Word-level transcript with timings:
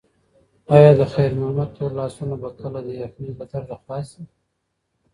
ایا 0.75 0.91
د 0.99 1.01
خیر 1.13 1.31
محمد 1.39 1.69
تور 1.77 1.91
لاسونه 1.99 2.35
به 2.41 2.49
کله 2.59 2.79
د 2.83 2.89
یخنۍ 3.03 3.31
له 3.39 3.45
درده 3.51 3.75
خلاص 3.81 4.07
شي؟ 4.11 4.23